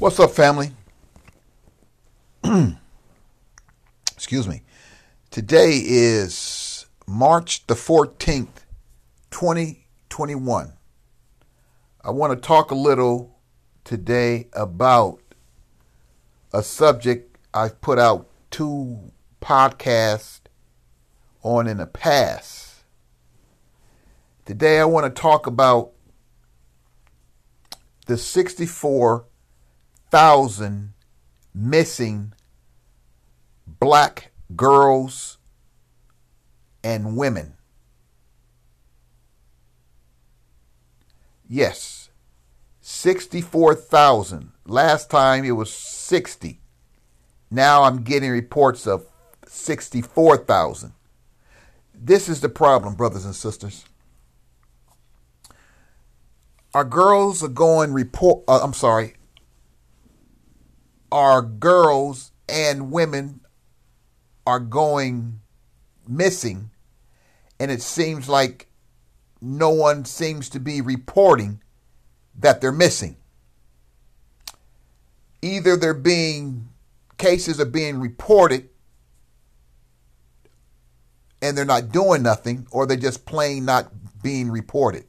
[0.00, 0.72] What's up, family?
[4.12, 4.62] Excuse me.
[5.30, 8.64] Today is March the 14th,
[9.30, 10.72] 2021.
[12.02, 13.38] I want to talk a little
[13.84, 15.20] today about
[16.54, 19.12] a subject I've put out two
[19.42, 20.40] podcasts
[21.42, 22.84] on in the past.
[24.46, 25.92] Today I want to talk about
[28.06, 29.26] the 64
[30.10, 30.92] thousand
[31.54, 32.32] missing
[33.66, 35.38] black girls
[36.82, 37.54] and women.
[41.48, 42.10] Yes,
[42.80, 44.52] 64,000.
[44.66, 46.60] Last time it was 60.
[47.50, 49.06] Now I'm getting reports of
[49.46, 50.92] 64,000.
[51.92, 53.84] This is the problem, brothers and sisters.
[56.72, 58.44] Our girls are going report.
[58.46, 59.14] Uh, I'm sorry
[61.12, 63.40] our girls and women
[64.46, 65.40] are going
[66.08, 66.70] missing,
[67.58, 68.68] and it seems like
[69.40, 71.62] no one seems to be reporting
[72.38, 73.16] that they're missing.
[75.42, 76.68] Either they're being,
[77.16, 78.68] cases are being reported
[81.42, 83.90] and they're not doing nothing, or they're just plain not
[84.22, 85.04] being reported.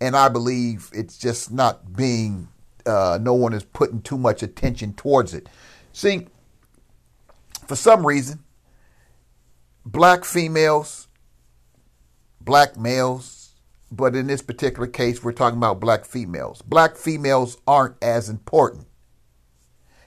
[0.00, 2.48] And I believe it's just not being
[2.86, 5.48] uh, no one is putting too much attention towards it.
[5.92, 6.26] See,
[7.66, 8.40] for some reason,
[9.84, 11.08] black females,
[12.40, 13.50] black males,
[13.90, 16.62] but in this particular case, we're talking about black females.
[16.62, 18.86] Black females aren't as important.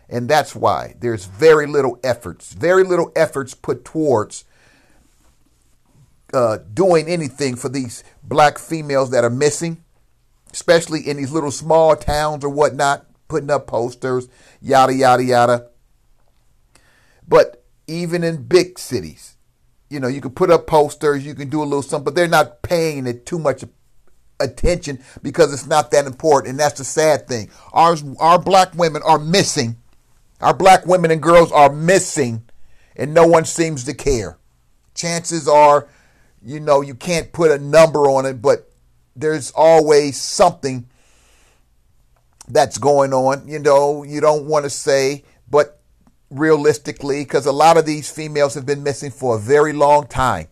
[0.10, 4.46] And that's why there's very little efforts, very little efforts put towards
[6.34, 9.84] uh, doing anything for these black females that are missing
[10.56, 14.30] especially in these little small towns or whatnot, putting up posters,
[14.62, 15.68] yada, yada, yada.
[17.28, 19.36] But even in big cities,
[19.90, 22.30] you know, you can put up posters, you can do a little something, but they're
[22.30, 23.66] not paying it too much
[24.40, 26.52] attention because it's not that important.
[26.52, 27.50] And that's the sad thing.
[27.74, 29.76] Our, our black women are missing.
[30.40, 32.46] Our black women and girls are missing,
[32.96, 34.38] and no one seems to care.
[34.94, 35.90] Chances are,
[36.42, 38.72] you know, you can't put a number on it, but
[39.16, 40.88] there's always something
[42.48, 43.48] that's going on.
[43.48, 45.80] You know, you don't want to say, but
[46.30, 50.48] realistically, because a lot of these females have been missing for a very long time.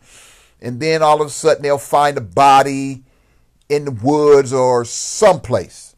[0.61, 3.03] And then all of a sudden they'll find a body
[3.67, 5.95] in the woods or someplace.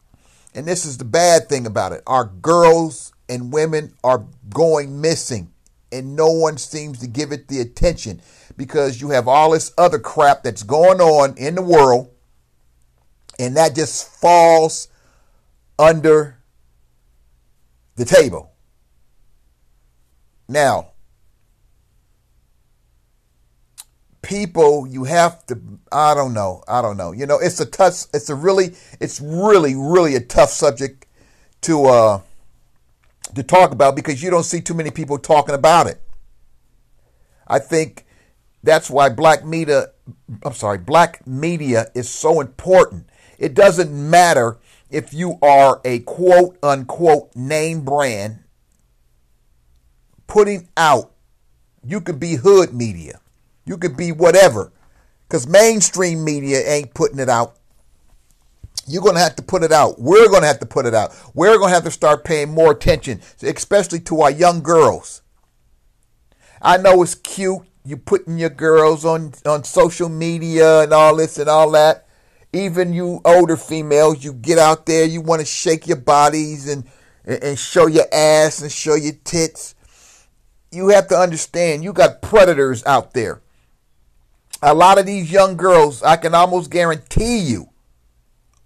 [0.54, 2.02] And this is the bad thing about it.
[2.06, 5.52] Our girls and women are going missing,
[5.92, 8.22] and no one seems to give it the attention
[8.56, 12.10] because you have all this other crap that's going on in the world
[13.38, 14.88] and that just falls
[15.78, 16.38] under
[17.96, 18.52] the table.
[20.48, 20.92] Now,
[24.22, 25.60] people you have to
[25.92, 27.12] I don't know, I don't know.
[27.12, 31.06] You know, it's a tough it's a really it's really really a tough subject
[31.62, 32.20] to uh
[33.34, 36.00] to talk about because you don't see too many people talking about it.
[37.46, 38.04] I think
[38.62, 39.86] that's why black media
[40.44, 43.08] I'm sorry, black media is so important
[43.38, 44.58] it doesn't matter
[44.90, 48.40] if you are a quote unquote name brand
[50.26, 51.12] putting out,
[51.84, 53.20] you could be hood media,
[53.64, 54.72] you could be whatever,
[55.28, 57.56] because mainstream media ain't putting it out.
[58.88, 60.00] You're going to have to put it out.
[60.00, 61.12] We're going to have to put it out.
[61.34, 65.22] We're going to have to start paying more attention, especially to our young girls.
[66.62, 67.62] I know it's cute.
[67.84, 72.05] You putting your girls on, on social media and all this and all that
[72.56, 76.84] even you older females, you get out there, you want to shake your bodies and,
[77.24, 79.74] and show your ass and show your tits.
[80.70, 83.42] You have to understand, you got predators out there.
[84.62, 87.70] A lot of these young girls, I can almost guarantee you,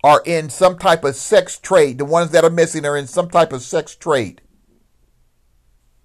[0.03, 1.99] are in some type of sex trade.
[1.99, 4.41] The ones that are missing are in some type of sex trade.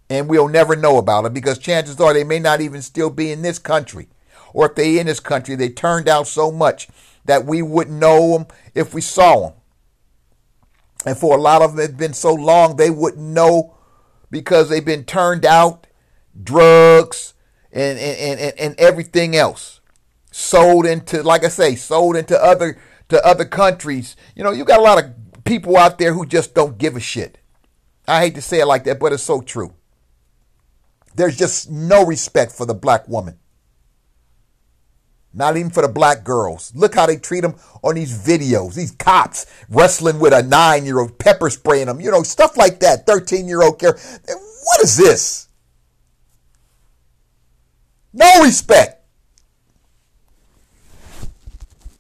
[0.10, 3.32] And we'll never know about it because chances are they may not even still be
[3.32, 4.10] in this country.
[4.54, 6.88] Or if they in this country, they turned out so much
[7.26, 9.54] that we wouldn't know them if we saw them.
[11.06, 13.76] And for a lot of them, it's been so long they wouldn't know
[14.32, 15.88] because they've been turned out,
[16.42, 17.34] drugs,
[17.72, 19.82] and, and, and, and everything else.
[20.32, 22.78] Sold into, like I say, sold into other
[23.10, 24.16] to other countries.
[24.36, 27.00] You know, you got a lot of people out there who just don't give a
[27.00, 27.38] shit.
[28.08, 29.74] I hate to say it like that, but it's so true.
[31.16, 33.40] There's just no respect for the black woman.
[35.36, 36.72] Not even for the black girls.
[36.74, 38.76] Look how they treat them on these videos.
[38.76, 42.80] These cops wrestling with a nine year old, pepper spraying them, you know, stuff like
[42.80, 43.06] that.
[43.06, 43.92] 13 year old care.
[43.94, 45.50] What is this?
[48.14, 49.04] No respect.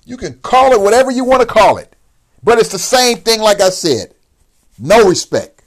[0.05, 1.93] You can call it whatever you want to call it,
[2.41, 4.13] but it's the same thing, like I said.
[4.79, 5.63] No respect.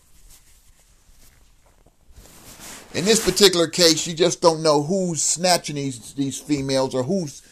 [2.95, 7.43] In this particular case, you just don't know who's snatching these, these females or who's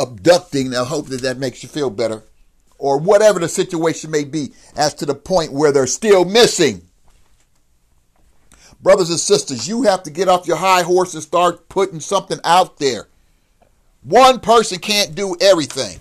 [0.00, 0.74] abducting.
[0.74, 2.22] I hope that that makes you feel better.
[2.78, 6.82] Or whatever the situation may be, as to the point where they're still missing.
[8.80, 12.38] Brothers and sisters, you have to get off your high horse and start putting something
[12.44, 13.08] out there.
[14.02, 16.00] One person can't do everything.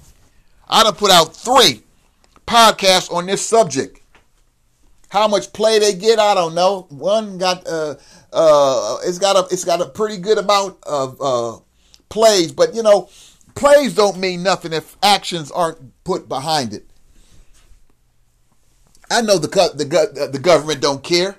[0.69, 1.81] I done put out three
[2.47, 3.99] podcasts on this subject.
[5.09, 6.85] How much play they get, I don't know.
[6.89, 7.95] One got uh
[8.31, 11.57] uh it's got a it's got a pretty good amount of uh
[12.09, 13.09] plays, but you know,
[13.55, 16.85] plays don't mean nothing if actions aren't put behind it.
[19.11, 21.37] I know the the uh, the government don't care.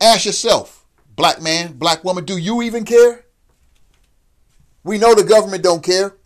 [0.00, 3.24] Ask yourself, black man, black woman, do you even care?
[4.84, 6.16] We know the government don't care.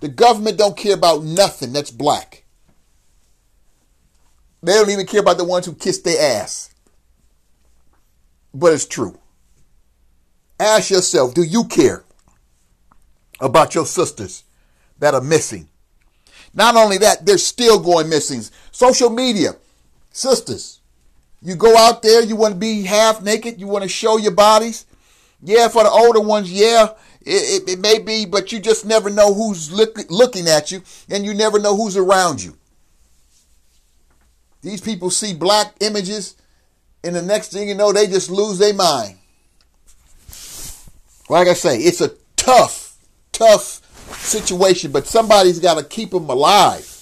[0.00, 2.44] The government don't care about nothing that's black.
[4.62, 6.74] They don't even care about the ones who kiss their ass.
[8.54, 9.18] But it's true.
[10.60, 12.04] Ask yourself, do you care
[13.40, 14.44] about your sisters
[14.98, 15.68] that are missing?
[16.54, 18.42] Not only that, they're still going missing.
[18.70, 19.56] Social media,
[20.10, 20.80] sisters,
[21.40, 24.32] you go out there, you want to be half naked, you want to show your
[24.32, 24.86] bodies.
[25.42, 26.88] Yeah, for the older ones, yeah,
[27.20, 30.82] it, it, it may be, but you just never know who's look, looking at you,
[31.08, 32.56] and you never know who's around you.
[34.62, 36.34] These people see black images,
[37.04, 39.16] and the next thing you know, they just lose their mind.
[41.28, 42.87] Like I say, it's a tough,
[43.32, 43.82] tough
[44.16, 46.94] situation, but somebody's got to keep them alive.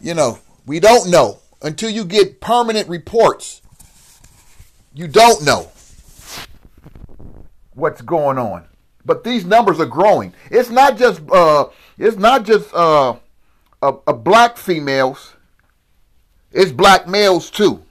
[0.00, 3.62] You know, we don't know until you get permanent reports.
[4.94, 5.70] You don't know
[7.74, 8.64] what's going on.
[9.04, 10.34] But these numbers are growing.
[10.50, 11.66] It's not just uh,
[11.96, 13.14] it's not just uh,
[13.80, 15.34] a, a black females.
[16.50, 17.84] It's black males too.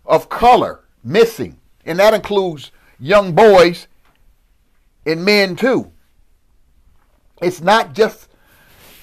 [0.06, 1.60] of color missing.
[1.86, 3.88] And that includes young boys
[5.06, 5.92] and men too.
[7.42, 8.28] It's not just,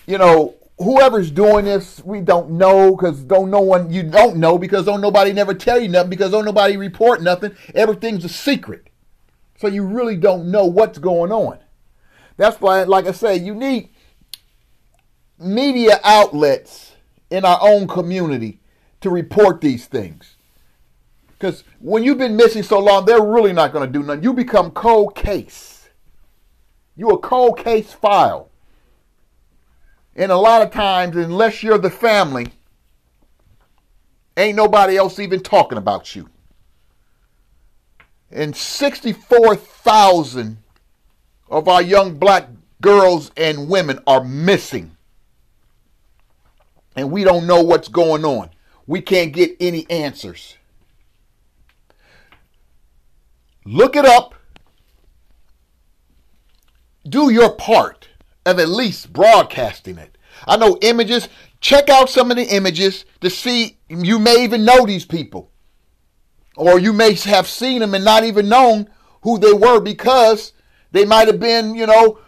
[0.07, 4.59] you know, whoever's doing this, we don't know because don't no one you don't know
[4.59, 7.55] because don't nobody never tell you nothing because don't nobody report nothing.
[7.75, 8.89] Everything's a secret.
[9.59, 11.59] So you really don't know what's going on.
[12.37, 13.89] That's why, like I say, you need
[15.39, 16.93] media outlets
[17.31, 18.61] in our own community
[19.07, 20.35] to report these things.
[21.29, 24.25] Because when you've been missing so long, they're really not going to do nothing.
[24.25, 25.89] You become cold case.
[26.97, 28.51] You a cold case file.
[30.17, 32.49] And a lot of times, unless you're the family,
[34.37, 36.29] ain't nobody else even talking about you.
[38.33, 40.59] And 64,000
[41.49, 42.49] of our young black
[42.81, 44.97] girls and women are missing.
[46.97, 48.51] And we don't know what's going on.
[48.87, 50.57] We can't get any answers.
[53.65, 54.35] Look it up.
[57.09, 58.09] Do your part
[58.45, 60.17] of at least broadcasting it.
[60.47, 61.29] I know images.
[61.61, 65.51] Check out some of the images to see you may even know these people.
[66.57, 68.89] Or you may have seen them and not even known
[69.23, 70.53] who they were because
[70.93, 72.21] they might have been, you know,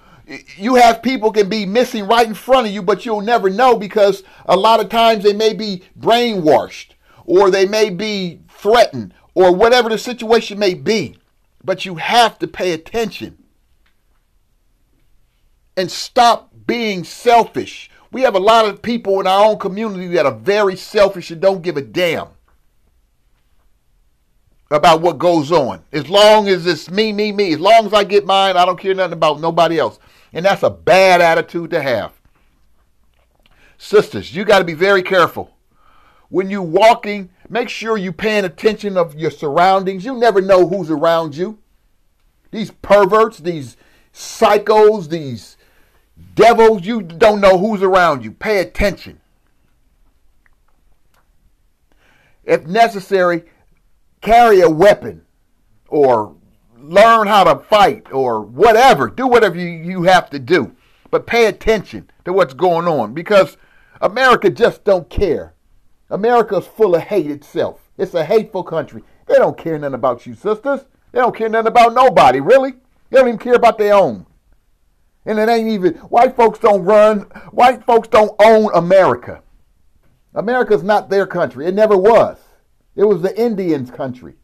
[0.57, 3.77] you have people can be missing right in front of you, but you'll never know
[3.77, 6.91] because a lot of times they may be brainwashed
[7.25, 11.17] or they may be threatened or whatever the situation may be.
[11.65, 13.39] But you have to pay attention
[15.77, 17.91] and stop being selfish.
[18.11, 21.41] We have a lot of people in our own community that are very selfish and
[21.41, 22.29] don't give a damn
[24.71, 25.83] about what goes on.
[25.93, 27.55] As long as it's me, me, me.
[27.55, 29.99] As long as I get mine, I don't care nothing about nobody else.
[30.33, 32.13] And that's a bad attitude to have.
[33.79, 35.57] Sisters, you got to be very careful.
[36.29, 40.05] When you're walking, make sure you paying attention of your surroundings.
[40.05, 41.59] You never know who's around you.
[42.51, 43.77] These perverts, these
[44.13, 45.57] psychos, these
[46.35, 48.33] Devils, you don't know who's around you.
[48.33, 49.21] Pay attention.
[52.45, 53.45] If necessary,
[54.21, 55.23] carry a weapon
[55.89, 56.35] or
[56.81, 59.09] learn how to fight or whatever.
[59.09, 60.75] Do whatever you, you have to do.
[61.11, 63.57] But pay attention to what's going on because
[64.01, 65.55] America just don't care.
[66.11, 67.91] America's full of hate itself.
[67.97, 69.03] It's a hateful country.
[69.27, 70.81] They don't care nothing about you, sisters.
[71.13, 72.73] They don't care nothing about nobody, really.
[73.11, 74.27] They don't even care about their own.
[75.27, 77.21] And it ain't even white folks don't run,
[77.51, 79.43] white folks don't own America.
[80.35, 81.67] America's not their country.
[81.67, 82.39] It never was.
[82.97, 84.35] It was the Indians' country.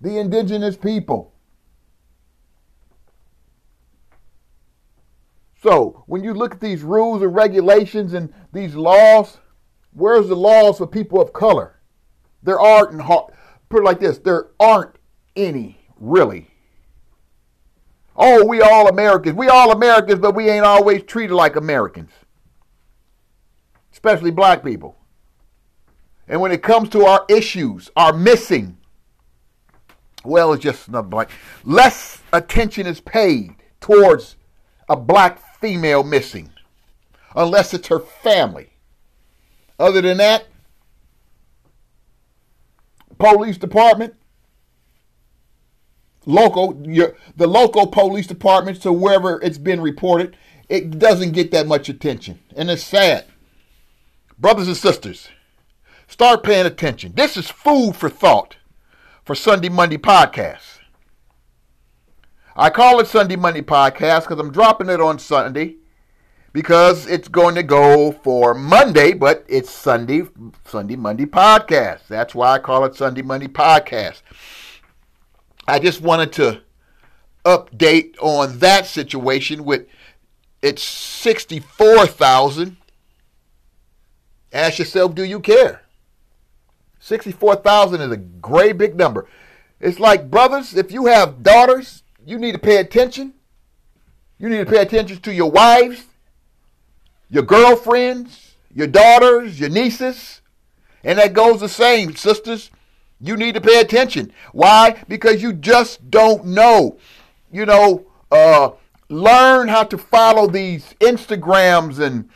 [0.00, 1.34] The indigenous people.
[5.60, 9.38] So, when you look at these rules and regulations and these laws,
[9.92, 11.80] where's the laws for people of color?
[12.44, 13.00] There aren't,
[13.68, 14.94] put it like this, there aren't
[15.34, 16.48] any, really.
[18.16, 19.36] Oh, we all Americans.
[19.36, 22.10] We all Americans, but we ain't always treated like Americans,
[23.92, 24.96] especially black people.
[26.28, 28.77] And when it comes to our issues, our missing,
[30.28, 31.30] well, it's just another black.
[31.64, 34.36] Less attention is paid towards
[34.88, 36.50] a black female missing,
[37.34, 38.70] unless it's her family.
[39.78, 40.46] Other than that,
[43.18, 44.14] police department,
[46.26, 50.36] local, your, the local police department, to wherever it's been reported,
[50.68, 52.38] it doesn't get that much attention.
[52.54, 53.24] And it's sad.
[54.38, 55.28] Brothers and sisters,
[56.06, 57.12] start paying attention.
[57.14, 58.57] This is food for thought
[59.28, 60.78] for Sunday Monday podcast.
[62.56, 65.76] I call it Sunday Monday podcast because I'm dropping it on Sunday
[66.54, 70.22] because it's going to go for Monday, but it's Sunday,
[70.64, 72.06] Sunday Monday podcast.
[72.08, 74.22] That's why I call it Sunday Monday podcast.
[75.66, 76.62] I just wanted to
[77.44, 79.88] update on that situation with
[80.62, 82.78] it's 64,000.
[84.54, 85.82] Ask yourself, do you care?
[87.08, 89.26] 64,000 is a great big number.
[89.80, 93.32] It's like, brothers, if you have daughters, you need to pay attention.
[94.38, 96.04] You need to pay attention to your wives,
[97.30, 100.42] your girlfriends, your daughters, your nieces.
[101.02, 102.70] And that goes the same, sisters.
[103.20, 104.32] You need to pay attention.
[104.52, 105.02] Why?
[105.08, 106.98] Because you just don't know.
[107.50, 108.70] You know, uh,
[109.08, 112.28] learn how to follow these Instagrams and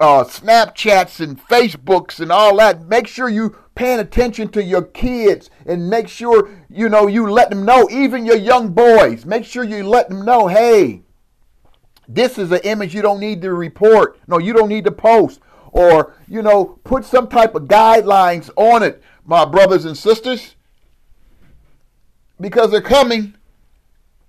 [0.00, 2.86] uh, Snapchats and Facebooks and all that.
[2.86, 7.48] Make sure you paying attention to your kids and make sure you know you let
[7.48, 7.88] them know.
[7.92, 10.48] Even your young boys, make sure you let them know.
[10.48, 11.02] Hey,
[12.08, 14.18] this is an image you don't need to report.
[14.26, 15.38] No, you don't need to post.
[15.70, 20.56] Or, you know, put some type of guidelines on it, my brothers and sisters.
[22.40, 23.36] Because they're coming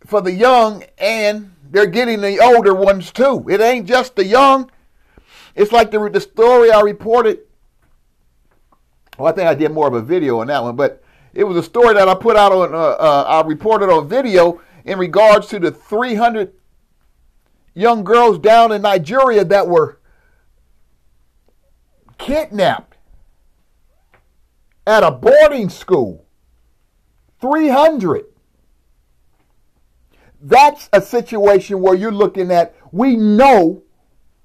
[0.05, 3.47] for the young and they're getting the older ones too.
[3.49, 4.69] It ain't just the young.
[5.55, 7.39] It's like the, the story I reported.
[9.19, 11.57] Well, I think I did more of a video on that one, but it was
[11.57, 15.47] a story that I put out on, uh, uh, I reported on video in regards
[15.47, 16.53] to the 300
[17.73, 19.99] young girls down in Nigeria that were
[22.17, 22.95] kidnapped
[24.87, 26.25] at a boarding school.
[27.41, 28.25] 300.
[30.41, 33.83] That's a situation where you're looking at, we know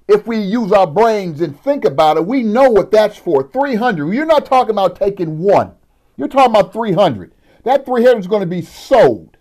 [0.07, 3.49] if we use our brains and think about it, we know what that's for.
[3.49, 4.13] 300.
[4.13, 5.73] You're not talking about taking one.
[6.15, 7.33] You're talking about 300.
[7.63, 9.37] That 300 is going to be sold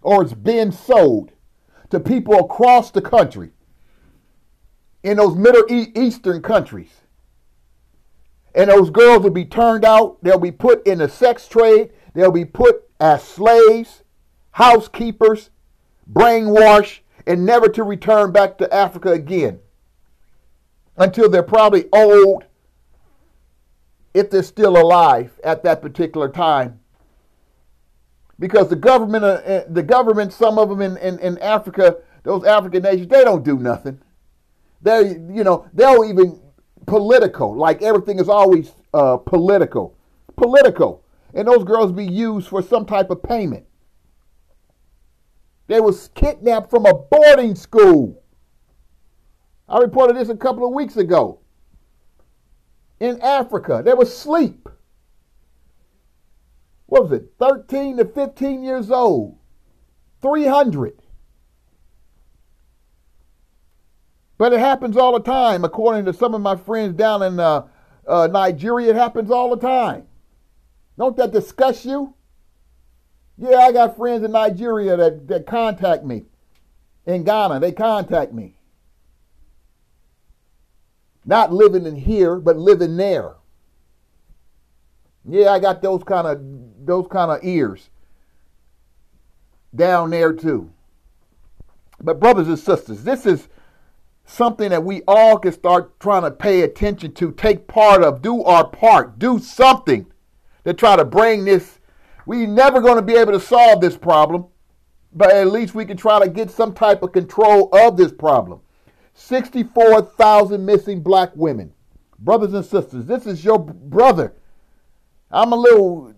[0.00, 1.32] or it's been sold
[1.90, 3.50] to people across the country
[5.02, 7.02] in those Middle Eastern countries.
[8.54, 12.32] And those girls will be turned out, they'll be put in the sex trade, they'll
[12.32, 14.02] be put as slaves,
[14.52, 15.50] housekeepers,
[16.10, 19.60] brainwashed, and never to return back to Africa again
[20.96, 22.44] until they're probably old,
[24.14, 26.80] if they're still alive at that particular time
[28.38, 32.44] because the government, uh, uh, the government, some of them in, in, in Africa, those
[32.44, 34.00] African nations, they don't do nothing.
[34.82, 36.40] They, you know, they'll even
[36.86, 39.96] political, like everything is always uh, political,
[40.36, 41.02] political,
[41.34, 43.64] and those girls be used for some type of payment.
[45.66, 48.22] They was kidnapped from a boarding school.
[49.68, 51.40] I reported this a couple of weeks ago.
[53.00, 54.68] In Africa, they were sleep.
[56.86, 59.38] what was it, 13 to 15 years old.
[60.22, 61.02] 300.
[64.38, 67.66] But it happens all the time, according to some of my friends down in uh,
[68.06, 68.90] uh, Nigeria.
[68.90, 70.06] It happens all the time.
[70.98, 72.14] Don't that disgust you?
[73.38, 76.24] Yeah, I got friends in Nigeria that, that contact me.
[77.04, 78.55] In Ghana, they contact me.
[81.26, 83.34] Not living in here, but living there.
[85.28, 86.40] Yeah, I got those kind of
[86.86, 87.90] those kind of ears
[89.74, 90.70] down there too.
[92.00, 93.48] But brothers and sisters, this is
[94.24, 98.42] something that we all can start trying to pay attention to, take part of, do
[98.44, 100.06] our part, do something
[100.64, 101.80] to try to bring this.
[102.26, 104.46] We're never going to be able to solve this problem,
[105.12, 108.60] but at least we can try to get some type of control of this problem.
[109.16, 111.72] 64,000 missing black women.
[112.18, 114.34] Brothers and sisters, this is your brother.
[115.30, 116.14] I'm a little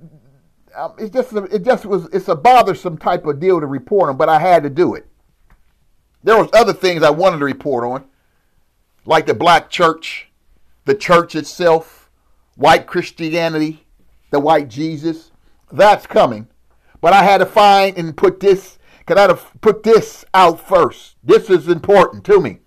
[0.76, 4.16] um, it's just it just was it's a bothersome type of deal to report on,
[4.16, 5.06] but I had to do it.
[6.22, 8.04] There was other things I wanted to report on,
[9.06, 10.30] like the black church,
[10.84, 12.10] the church itself,
[12.56, 13.86] white Christianity,
[14.30, 15.32] the white Jesus.
[15.72, 16.48] That's coming.
[17.00, 21.16] But I had to find and put this, because I to put this out first.
[21.22, 22.58] This is important to me.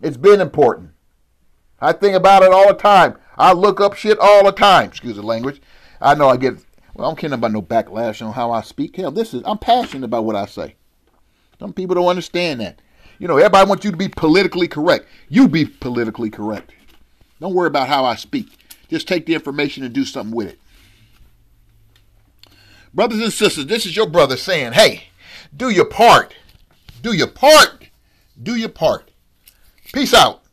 [0.00, 0.90] It's been important.
[1.80, 3.16] I think about it all the time.
[3.36, 4.88] I look up shit all the time.
[4.88, 5.60] Excuse the language.
[6.00, 6.54] I know I get,
[6.94, 8.96] well, I'm kidding about no backlash on how I speak.
[8.96, 10.74] Hell, this is, I'm passionate about what I say.
[11.58, 12.80] Some people don't understand that.
[13.18, 15.06] You know, everybody wants you to be politically correct.
[15.28, 16.72] You be politically correct.
[17.40, 18.48] Don't worry about how I speak.
[18.88, 20.58] Just take the information and do something with it.
[22.92, 25.08] Brothers and sisters, this is your brother saying, hey,
[25.54, 26.34] do your part.
[27.02, 27.88] Do your part.
[28.42, 29.10] Do your part.
[29.92, 30.45] Peace out.